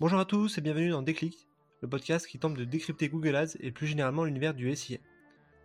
[0.00, 1.46] Bonjour à tous et bienvenue dans Déclic,
[1.80, 4.98] le podcast qui tente de décrypter Google Ads et plus généralement l'univers du SIA.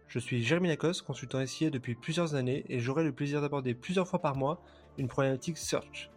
[0.07, 4.07] Je suis Jérémy Lacoste, consultant SIA depuis plusieurs années et j'aurai le plaisir d'aborder plusieurs
[4.07, 4.61] fois par mois
[4.99, 6.11] une problématique search.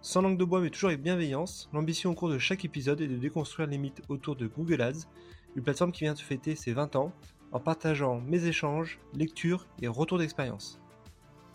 [0.00, 3.08] Sans langue de bois mais toujours avec bienveillance, l'ambition au cours de chaque épisode est
[3.08, 5.06] de déconstruire les mythes autour de Google Ads,
[5.54, 7.12] une plateforme qui vient de fêter ses 20 ans,
[7.52, 10.80] en partageant mes échanges, lectures et retours d'expérience.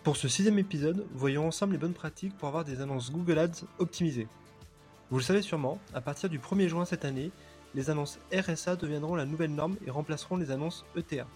[0.03, 3.65] Pour ce sixième épisode, voyons ensemble les bonnes pratiques pour avoir des annonces Google Ads
[3.79, 4.27] optimisées.
[5.11, 7.31] Vous le savez sûrement, à partir du 1er juin cette année,
[7.75, 11.27] les annonces RSA deviendront la nouvelle norme et remplaceront les annonces ETA.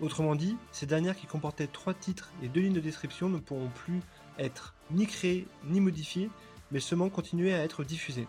[0.00, 3.68] Autrement dit, ces dernières qui comportaient trois titres et deux lignes de description ne pourront
[3.68, 4.00] plus
[4.38, 6.30] être ni créées ni modifiées,
[6.70, 8.28] mais seulement continuer à être diffusées.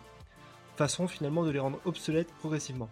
[0.76, 2.90] Façon finalement de les rendre obsolètes progressivement.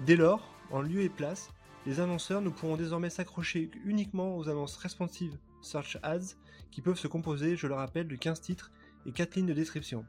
[0.00, 1.50] Dès lors, en lieu et place,
[1.84, 6.36] les annonceurs ne pourront désormais s'accrocher uniquement aux annonces responsives Search Ads
[6.70, 8.70] qui peuvent se composer, je le rappelle, de 15 titres
[9.04, 10.04] et 4 lignes de description.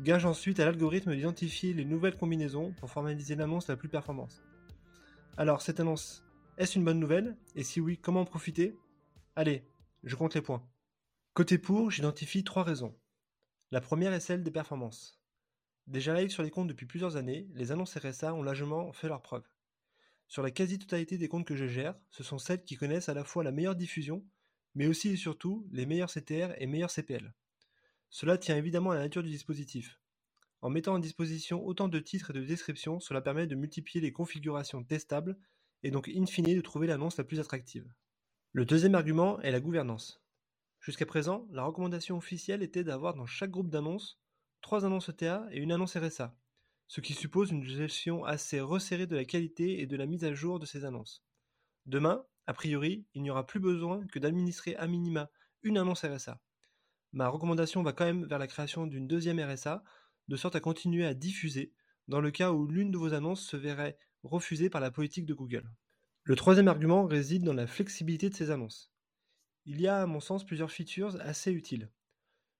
[0.00, 4.42] Gage ensuite à l'algorithme d'identifier les nouvelles combinaisons pour formaliser l'annonce la plus performante.
[5.36, 6.24] Alors, cette annonce,
[6.58, 7.36] est-ce une bonne nouvelle?
[7.54, 8.76] Et si oui, comment en profiter?
[9.36, 9.64] Allez,
[10.02, 10.66] je compte les points.
[11.34, 12.94] Côté pour, j'identifie trois raisons.
[13.70, 15.20] La première est celle des performances.
[15.86, 19.22] Déjà live sur les comptes depuis plusieurs années, les annonces RSA ont largement fait leur
[19.22, 19.44] preuve.
[20.28, 23.24] Sur la quasi-totalité des comptes que je gère, ce sont celles qui connaissent à la
[23.24, 24.24] fois la meilleure diffusion,
[24.74, 27.32] mais aussi et surtout les meilleurs CTR et meilleurs CPL.
[28.14, 29.98] Cela tient évidemment à la nature du dispositif.
[30.60, 34.12] En mettant à disposition autant de titres et de descriptions, cela permet de multiplier les
[34.12, 35.38] configurations testables
[35.82, 37.90] et donc in fine de trouver l'annonce la plus attractive.
[38.52, 40.22] Le deuxième argument est la gouvernance.
[40.78, 44.20] Jusqu'à présent, la recommandation officielle était d'avoir dans chaque groupe d'annonces
[44.60, 46.36] trois annonces ETA et une annonce RSA,
[46.88, 50.34] ce qui suppose une gestion assez resserrée de la qualité et de la mise à
[50.34, 51.24] jour de ces annonces.
[51.86, 55.30] Demain, a priori, il n'y aura plus besoin que d'administrer à minima
[55.62, 56.38] une annonce RSA.
[57.12, 59.84] Ma recommandation va quand même vers la création d'une deuxième RSA,
[60.28, 61.72] de sorte à continuer à diffuser
[62.08, 65.34] dans le cas où l'une de vos annonces se verrait refusée par la politique de
[65.34, 65.70] Google.
[66.24, 68.92] Le troisième argument réside dans la flexibilité de ces annonces.
[69.66, 71.90] Il y a à mon sens plusieurs features assez utiles.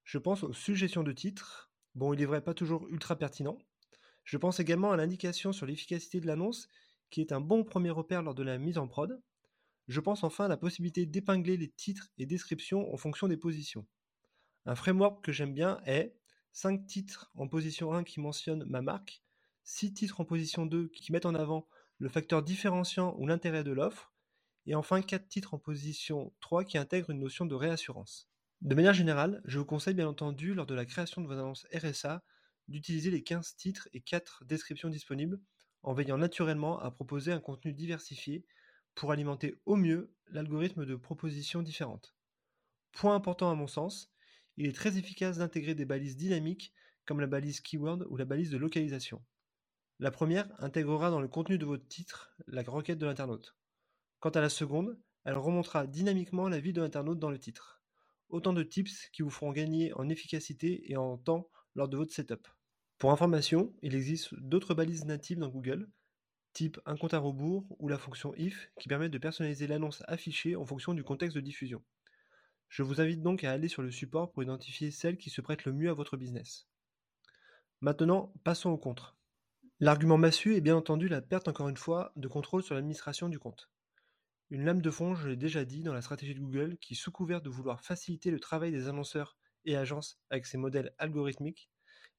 [0.05, 3.59] Je pense aux suggestions de titres, bon il est vrai pas toujours ultra pertinent.
[4.25, 6.69] Je pense également à l'indication sur l'efficacité de l'annonce,
[7.11, 9.21] qui est un bon premier repère lors de la mise en prod.
[9.89, 13.87] Je pense enfin à la possibilité d'épingler les titres et descriptions en fonction des positions.
[14.65, 16.15] Un framework que j'aime bien est
[16.53, 19.23] 5 titres en position 1 qui mentionnent ma marque,
[19.65, 21.67] 6 titres en position 2 qui mettent en avant
[21.99, 24.13] le facteur différenciant ou l'intérêt de l'offre,
[24.67, 28.29] et enfin 4 titres en position 3 qui intègrent une notion de réassurance.
[28.61, 31.67] De manière générale, je vous conseille bien entendu lors de la création de vos annonces
[31.75, 32.23] RSA
[32.69, 35.41] d'utiliser les 15 titres et 4 descriptions disponibles
[35.83, 38.47] en veillant naturellement à proposer un contenu diversifié
[38.95, 42.15] pour alimenter au mieux l'algorithme de propositions différentes.
[42.93, 44.12] Point important à mon sens,
[44.57, 46.73] il est très efficace d'intégrer des balises dynamiques
[47.07, 49.23] comme la balise keyword ou la balise de localisation.
[49.99, 53.57] La première intégrera dans le contenu de votre titre la requête de l'internaute.
[54.21, 57.83] Quant à la seconde, elle remontera dynamiquement la vie de l'internaute dans le titre.
[58.29, 62.13] Autant de tips qui vous feront gagner en efficacité et en temps lors de votre
[62.13, 62.49] setup.
[62.99, 65.91] Pour information, il existe d'autres balises natives dans Google,
[66.53, 70.57] type un compte à rebours ou la fonction if qui permettent de personnaliser l'annonce affichée
[70.57, 71.83] en fonction du contexte de diffusion.
[72.73, 75.67] Je vous invite donc à aller sur le support pour identifier celle qui se prête
[75.67, 76.67] le mieux à votre business.
[77.83, 79.19] Maintenant, passons au contre.
[79.79, 83.39] L'argument massu est bien entendu la perte encore une fois de contrôle sur l'administration du
[83.39, 83.69] compte.
[84.49, 87.13] Une lame de fond, je l'ai déjà dit, dans la stratégie de Google qui, sous
[87.13, 91.69] couvert de vouloir faciliter le travail des annonceurs et agences avec ses modèles algorithmiques,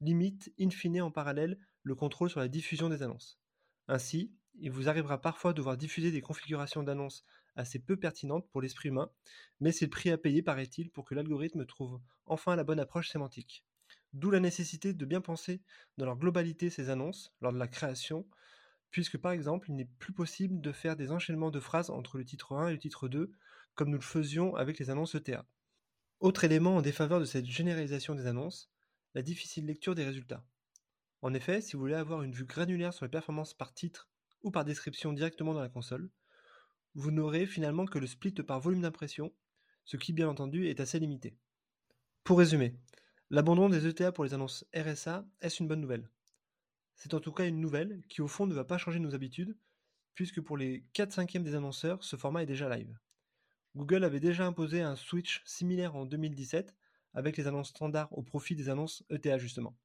[0.01, 3.39] limite in fine en parallèle le contrôle sur la diffusion des annonces.
[3.87, 7.25] Ainsi, il vous arrivera parfois de voir diffuser des configurations d'annonces
[7.55, 9.11] assez peu pertinentes pour l'esprit humain,
[9.59, 13.09] mais c'est le prix à payer, paraît-il, pour que l'algorithme trouve enfin la bonne approche
[13.09, 13.65] sémantique.
[14.13, 15.61] D'où la nécessité de bien penser
[15.97, 18.27] dans leur globalité ces annonces lors de la création,
[18.91, 22.25] puisque par exemple, il n'est plus possible de faire des enchaînements de phrases entre le
[22.25, 23.31] titre 1 et le titre 2,
[23.73, 25.47] comme nous le faisions avec les annonces ETA.
[26.19, 28.71] Autre élément en défaveur de cette généralisation des annonces,
[29.15, 30.45] la difficile lecture des résultats.
[31.21, 34.09] En effet, si vous voulez avoir une vue granulaire sur les performances par titre
[34.43, 36.09] ou par description directement dans la console,
[36.95, 39.33] vous n'aurez finalement que le split par volume d'impression,
[39.85, 41.35] ce qui bien entendu est assez limité.
[42.23, 42.75] Pour résumer,
[43.29, 46.09] l'abandon des ETA pour les annonces RSA est-ce une bonne nouvelle?
[46.95, 49.57] C'est en tout cas une nouvelle qui au fond ne va pas changer nos habitudes,
[50.13, 52.97] puisque pour les 4 5 des annonceurs, ce format est déjà live.
[53.75, 56.75] Google avait déjà imposé un switch similaire en 2017
[57.15, 59.75] avec les annonces standards au profit des annonces ETA justement.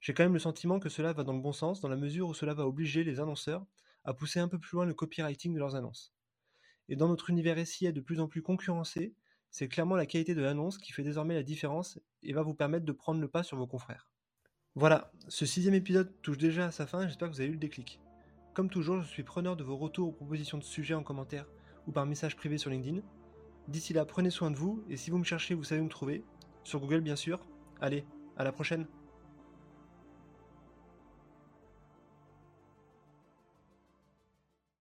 [0.00, 2.28] J'ai quand même le sentiment que cela va dans le bon sens, dans la mesure
[2.28, 3.66] où cela va obliger les annonceurs
[4.04, 6.14] à pousser un peu plus loin le copywriting de leurs annonces.
[6.88, 9.14] Et dans notre univers SIA de plus en plus concurrencé,
[9.50, 12.84] c'est clairement la qualité de l'annonce qui fait désormais la différence et va vous permettre
[12.84, 14.08] de prendre le pas sur vos confrères.
[14.74, 17.58] Voilà, ce sixième épisode touche déjà à sa fin j'espère que vous avez eu le
[17.58, 18.00] déclic.
[18.52, 21.46] Comme toujours, je suis preneur de vos retours ou propositions de sujets en commentaire
[21.86, 23.00] ou par message privé sur LinkedIn.
[23.68, 25.88] D'ici là, prenez soin de vous et si vous me cherchez, vous savez où me
[25.88, 26.24] trouver.
[26.64, 27.46] Sur Google, bien sûr.
[27.80, 28.04] Allez,
[28.36, 28.86] à la prochaine!